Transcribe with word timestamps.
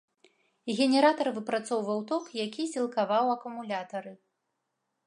Генератар 0.77 1.27
выпрацоўваў 1.35 1.99
ток, 2.13 2.23
які 2.45 2.63
сілкаваў 2.73 3.25
акумулятары. 3.37 4.13